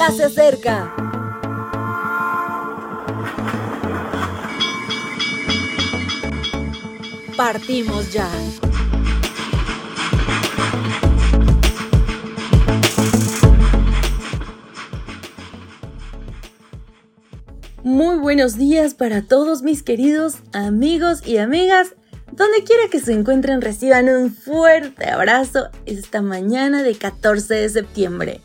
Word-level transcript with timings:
ya 0.00 0.10
se 0.12 0.24
acerca. 0.24 0.94
Partimos 7.36 8.10
ya. 8.10 8.26
Muy 17.82 18.16
buenos 18.16 18.56
días 18.56 18.94
para 18.94 19.20
todos 19.20 19.62
mis 19.62 19.82
queridos 19.82 20.36
amigos 20.52 21.26
y 21.26 21.36
amigas. 21.36 21.94
Donde 22.32 22.64
quiera 22.64 22.84
que 22.90 23.00
se 23.00 23.12
encuentren, 23.12 23.60
reciban 23.60 24.08
un 24.08 24.32
fuerte 24.32 25.10
abrazo 25.10 25.68
esta 25.84 26.22
mañana 26.22 26.82
de 26.82 26.94
14 26.94 27.54
de 27.54 27.68
septiembre. 27.68 28.40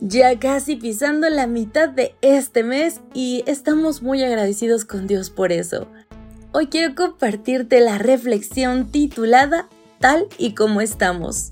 Ya 0.00 0.38
casi 0.38 0.76
pisando 0.76 1.28
la 1.28 1.48
mitad 1.48 1.88
de 1.88 2.14
este 2.20 2.62
mes 2.62 3.00
y 3.14 3.42
estamos 3.46 4.00
muy 4.00 4.22
agradecidos 4.22 4.84
con 4.84 5.08
Dios 5.08 5.30
por 5.30 5.50
eso. 5.50 5.88
Hoy 6.52 6.68
quiero 6.68 6.94
compartirte 6.94 7.80
la 7.80 7.98
reflexión 7.98 8.92
titulada 8.92 9.68
Tal 9.98 10.28
y 10.38 10.54
como 10.54 10.80
estamos. 10.80 11.48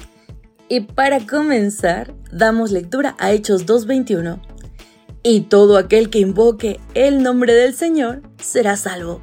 Y 0.69 0.83
para 0.83 1.27
comenzar, 1.27 2.15
damos 2.31 2.71
lectura 2.71 3.17
a 3.19 3.33
Hechos 3.33 3.67
2.21 3.67 4.41
y 5.25 5.41
todo 5.41 5.77
aquel 5.77 6.09
que 6.09 6.21
invoque 6.21 6.79
el 6.95 7.25
nombre 7.25 7.53
del 7.53 7.75
Señor 7.75 8.23
será 8.41 8.77
salvo. 8.77 9.21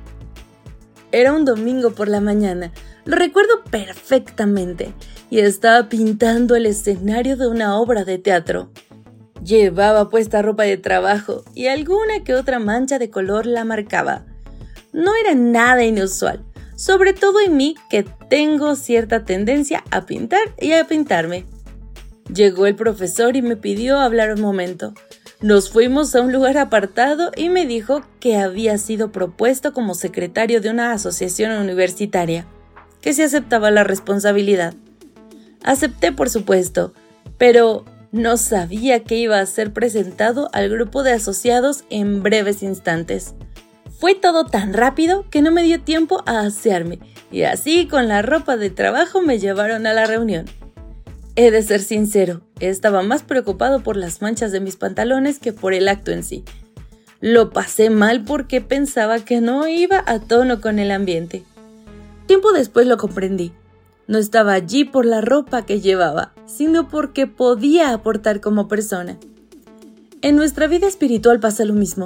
Era 1.14 1.32
un 1.32 1.46
domingo 1.46 1.92
por 1.92 2.10
la 2.10 2.20
mañana, 2.20 2.74
lo 3.06 3.16
recuerdo 3.16 3.64
perfectamente, 3.70 4.94
y 5.30 5.40
estaba 5.40 5.88
pintando 5.88 6.56
el 6.56 6.66
escenario 6.66 7.38
de 7.38 7.48
una 7.48 7.80
obra 7.80 8.04
de 8.04 8.18
teatro. 8.18 8.70
Llevaba 9.44 10.10
puesta 10.10 10.42
ropa 10.42 10.64
de 10.64 10.78
trabajo 10.78 11.44
y 11.54 11.68
alguna 11.68 12.24
que 12.24 12.34
otra 12.34 12.60
mancha 12.60 12.98
de 12.98 13.10
color 13.10 13.46
la 13.46 13.66
marcaba. 13.66 14.26
No 14.94 15.12
era 15.16 15.36
nada 15.36 15.84
inusual, 15.84 16.44
sobre 16.76 17.14
todo 17.14 17.42
en 17.42 17.58
mí 17.58 17.76
que 17.90 18.06
tengo 18.30 18.76
cierta 18.76 19.26
tendencia 19.26 19.84
a 19.92 20.06
pintar 20.06 20.54
y 20.60 20.72
a 20.74 20.88
pintarme. 20.88 21.46
Llegó 22.34 22.68
el 22.68 22.76
profesor 22.76 23.36
y 23.36 23.42
me 23.42 23.58
pidió 23.58 24.00
hablar 24.00 24.34
un 24.34 24.42
momento. 24.42 24.94
Nos 25.42 25.70
fuimos 25.70 26.16
a 26.16 26.22
un 26.22 26.32
lugar 26.32 26.58
apartado 26.58 27.32
y 27.36 27.50
me 27.50 27.66
dijo 27.66 28.02
que 28.22 28.38
había 28.38 28.78
sido 28.78 29.12
propuesto 29.12 29.74
como 29.74 29.94
secretario 29.94 30.62
de 30.62 30.70
una 30.70 30.94
asociación 30.94 31.52
universitaria, 31.52 32.46
que 33.02 33.12
se 33.12 33.24
aceptaba 33.24 33.72
la 33.72 33.84
responsabilidad. 33.84 34.74
Acepté, 35.64 36.14
por 36.14 36.30
supuesto, 36.30 36.94
pero 37.38 37.84
no 38.14 38.38
sabía 38.38 39.04
que 39.04 39.16
iba 39.16 39.40
a 39.40 39.46
ser 39.48 39.74
presentado 39.74 40.48
al 40.54 40.70
grupo 40.70 41.02
de 41.02 41.12
asociados 41.12 41.84
en 41.90 42.22
breves 42.22 42.62
instantes. 42.62 43.34
Fue 44.00 44.14
todo 44.14 44.46
tan 44.46 44.72
rápido 44.72 45.26
que 45.32 45.42
no 45.42 45.52
me 45.52 45.64
dio 45.64 45.82
tiempo 45.82 46.22
a 46.28 46.42
asearme, 46.42 47.00
y 47.32 47.42
así 47.42 47.88
con 47.88 48.08
la 48.08 48.22
ropa 48.22 48.56
de 48.56 48.70
trabajo 48.70 49.22
me 49.22 49.40
llevaron 49.40 49.88
a 49.88 49.94
la 49.94 50.06
reunión. 50.06 50.46
He 51.36 51.50
de 51.50 51.64
ser 51.64 51.82
sincero, 51.82 52.42
estaba 52.60 53.02
más 53.02 53.24
preocupado 53.24 53.82
por 53.82 53.98
las 53.98 54.22
manchas 54.22 54.52
de 54.52 54.60
mis 54.60 54.76
pantalones 54.76 55.40
que 55.40 55.52
por 55.52 55.74
el 55.74 55.88
acto 55.88 56.12
en 56.12 56.24
sí. 56.24 56.44
Lo 57.20 57.50
pasé 57.50 57.90
mal 57.90 58.24
porque 58.24 58.62
pensaba 58.62 59.26
que 59.26 59.42
no 59.42 59.68
iba 59.68 60.04
a 60.06 60.20
tono 60.20 60.62
con 60.62 60.78
el 60.78 60.92
ambiente. 60.92 61.42
Tiempo 62.28 62.52
después 62.52 62.86
lo 62.86 62.98
comprendí. 62.98 63.54
No 64.08 64.18
estaba 64.18 64.54
allí 64.54 64.84
por 64.84 65.06
la 65.06 65.22
ropa 65.22 65.66
que 65.66 65.80
llevaba, 65.80 66.34
sino 66.46 66.90
porque 66.90 67.28
podía 67.28 67.94
aportar 67.94 68.42
como 68.42 68.68
persona. 68.68 69.18
En 70.22 70.36
nuestra 70.36 70.68
vida 70.68 70.88
espiritual 70.88 71.40
pasa 71.40 71.66
lo 71.66 71.74
mismo. 71.74 72.06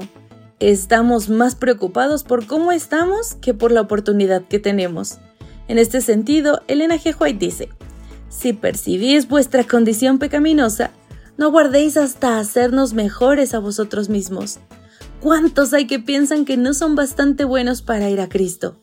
Estamos 0.60 1.30
más 1.30 1.56
preocupados 1.56 2.24
por 2.24 2.46
cómo 2.48 2.72
estamos 2.72 3.36
que 3.36 3.54
por 3.54 3.72
la 3.72 3.82
oportunidad 3.82 4.44
que 4.44 4.60
tenemos. 4.60 5.20
En 5.68 5.78
este 5.78 6.02
sentido, 6.02 6.62
Elena 6.68 6.96
G. 6.96 7.16
White 7.20 7.38
dice, 7.38 7.70
si 8.30 8.54
percibís 8.54 9.28
vuestra 9.28 9.64
condición 9.64 10.20
pecaminosa, 10.20 10.92
no 11.38 11.52
guardéis 11.52 11.98
hasta 11.98 12.40
hacernos 12.40 12.94
mejores 12.94 13.54
a 13.54 13.60
vosotros 13.60 14.10
mismos. 14.10 14.60
¿Cuántos 15.22 15.74
hay 15.74 15.88
que 15.88 16.00
piensan 16.00 16.46
que 16.46 16.58
no 16.58 16.74
son 16.74 16.96
bastante 16.96 17.44
buenos 17.44 17.82
para 17.82 18.10
ir 18.10 18.22
a 18.22 18.30
Cristo? 18.30 18.78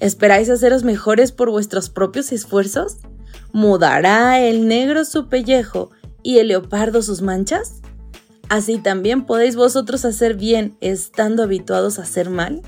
¿Esperáis 0.00 0.48
haceros 0.48 0.82
mejores 0.82 1.30
por 1.30 1.50
vuestros 1.50 1.90
propios 1.90 2.32
esfuerzos? 2.32 2.96
¿Mudará 3.52 4.40
el 4.40 4.66
negro 4.66 5.04
su 5.04 5.28
pellejo 5.28 5.90
y 6.22 6.38
el 6.38 6.48
leopardo 6.48 7.02
sus 7.02 7.20
manchas? 7.20 7.82
¿Así 8.48 8.78
también 8.78 9.26
podéis 9.26 9.56
vosotros 9.56 10.06
hacer 10.06 10.34
bien 10.34 10.74
estando 10.80 11.42
habituados 11.42 11.98
a 11.98 12.02
hacer 12.02 12.30
mal? 12.30 12.62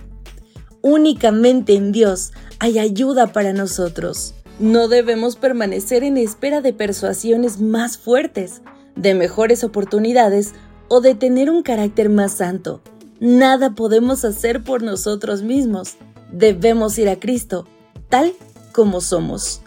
Únicamente 0.83 1.75
en 1.75 1.91
Dios 1.91 2.33
hay 2.59 2.79
ayuda 2.79 3.29
para 3.29 3.55
nosotros. 3.55 4.35
No 4.59 4.89
debemos 4.89 5.37
permanecer 5.37 6.05
en 6.05 6.19
espera 6.19 6.61
de 6.61 6.75
persuasiones 6.75 7.61
más 7.61 7.97
fuertes, 7.97 8.61
de 8.95 9.15
mejores 9.15 9.65
oportunidades 9.65 10.53
o 10.89 11.01
de 11.01 11.15
tener 11.15 11.51
un 11.51 11.63
carácter 11.63 12.11
más 12.11 12.33
santo. 12.33 12.83
Nada 13.21 13.75
podemos 13.75 14.25
hacer 14.27 14.63
por 14.63 14.83
nosotros 14.83 15.43
mismos. 15.43 15.97
Debemos 16.33 16.99
ir 16.99 17.09
a 17.09 17.21
Cristo, 17.21 17.67
tal 18.09 18.33
como 18.73 19.01
somos. 19.01 19.63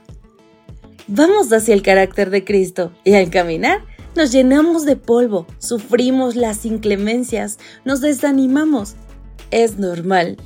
Vamos 1.07 1.53
hacia 1.53 1.73
el 1.75 1.83
carácter 1.83 2.31
de 2.31 2.43
Cristo 2.43 2.91
y 3.03 3.13
al 3.13 3.29
caminar 3.29 3.83
nos 4.15 4.31
llenamos 4.31 4.85
de 4.85 4.95
polvo, 4.95 5.45
sufrimos 5.59 6.35
las 6.35 6.65
inclemencias, 6.65 7.59
nos 7.83 7.99
desanimamos. 7.99 8.95
Es 9.51 9.77
normal. 9.77 10.37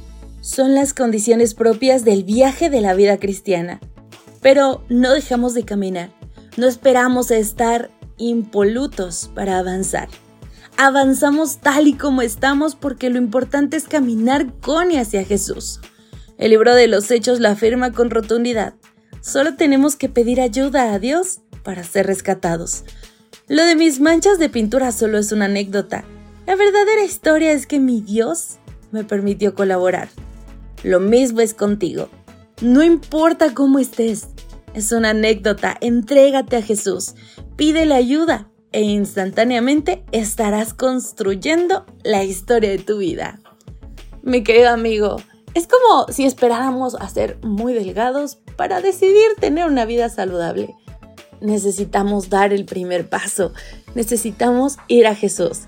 Son 0.41 0.73
las 0.73 0.93
condiciones 0.93 1.53
propias 1.53 2.03
del 2.03 2.23
viaje 2.23 2.69
de 2.69 2.81
la 2.81 2.93
vida 2.95 3.17
cristiana. 3.17 3.79
Pero 4.41 4.83
no 4.89 5.13
dejamos 5.13 5.53
de 5.53 5.65
caminar, 5.65 6.09
no 6.57 6.67
esperamos 6.67 7.29
estar 7.29 7.91
impolutos 8.17 9.29
para 9.35 9.59
avanzar. 9.59 10.09
Avanzamos 10.77 11.57
tal 11.57 11.87
y 11.87 11.93
como 11.93 12.21
estamos 12.21 12.75
porque 12.75 13.09
lo 13.09 13.17
importante 13.17 13.77
es 13.77 13.87
caminar 13.87 14.53
con 14.61 14.91
y 14.91 14.97
hacia 14.97 15.25
Jesús. 15.25 15.79
El 16.39 16.51
libro 16.51 16.73
de 16.73 16.87
los 16.87 17.11
Hechos 17.11 17.41
lo 17.41 17.49
afirma 17.49 17.91
con 17.91 18.09
rotundidad. 18.09 18.73
Solo 19.19 19.57
tenemos 19.57 19.97
que 19.97 20.07
pedir 20.07 20.39
ayuda 20.39 20.93
a 20.93 20.97
Dios 20.97 21.41
para 21.63 21.83
ser 21.83 22.07
rescatados. 22.07 22.85
Lo 23.49 23.65
de 23.65 23.75
mis 23.75 23.99
manchas 23.99 24.39
de 24.39 24.47
pintura 24.47 24.93
solo 24.93 25.17
es 25.17 25.33
una 25.33 25.45
anécdota. 25.45 26.05
La 26.47 26.55
verdadera 26.55 27.03
historia 27.03 27.51
es 27.51 27.67
que 27.67 27.81
mi 27.81 27.99
Dios 27.99 28.57
me 28.91 29.03
permitió 29.03 29.53
colaborar. 29.53 30.07
Lo 30.81 31.01
mismo 31.01 31.41
es 31.41 31.53
contigo. 31.53 32.07
No 32.61 32.83
importa 32.83 33.53
cómo 33.53 33.77
estés, 33.77 34.29
es 34.73 34.93
una 34.93 35.09
anécdota, 35.09 35.75
entrégate 35.81 36.55
a 36.55 36.61
Jesús, 36.61 37.15
pídele 37.57 37.95
ayuda 37.95 38.49
e 38.71 38.81
instantáneamente 38.81 40.05
estarás 40.13 40.73
construyendo 40.73 41.85
la 42.03 42.23
historia 42.23 42.69
de 42.69 42.79
tu 42.79 42.99
vida. 42.99 43.41
Mi 44.21 44.43
querido 44.43 44.69
amigo, 44.69 45.17
es 45.53 45.67
como 45.67 46.07
si 46.11 46.25
esperáramos 46.25 46.95
a 46.95 47.09
ser 47.09 47.39
muy 47.41 47.73
delgados 47.73 48.37
para 48.55 48.81
decidir 48.81 49.35
tener 49.39 49.65
una 49.65 49.85
vida 49.85 50.09
saludable. 50.09 50.75
Necesitamos 51.41 52.29
dar 52.29 52.53
el 52.53 52.65
primer 52.65 53.09
paso, 53.09 53.53
necesitamos 53.95 54.77
ir 54.87 55.07
a 55.07 55.15
Jesús 55.15 55.61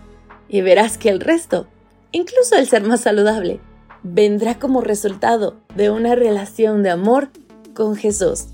y 0.49 0.61
verás 0.61 0.97
que 0.97 1.09
el 1.09 1.21
resto, 1.21 1.67
incluso 2.11 2.55
el 2.57 2.67
ser 2.67 2.83
más 2.83 3.01
saludable, 3.01 3.61
vendrá 4.03 4.59
como 4.59 4.81
resultado 4.81 5.57
de 5.75 5.89
una 5.89 6.15
relación 6.15 6.83
de 6.83 6.89
amor 6.89 7.29
con 7.73 7.95
Jesús. 7.95 8.47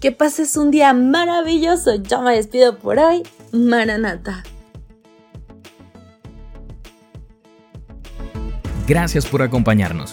Que 0.00 0.12
pases 0.12 0.56
un 0.56 0.70
día 0.70 0.92
maravilloso. 0.92 1.94
Yo 1.94 2.20
me 2.20 2.34
despido 2.34 2.78
por 2.78 2.98
hoy. 2.98 3.22
Maranata. 3.52 4.42
Gracias 8.86 9.26
por 9.26 9.42
acompañarnos. 9.42 10.12